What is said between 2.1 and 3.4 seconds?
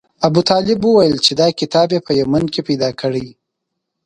یمن کې پیدا کړی.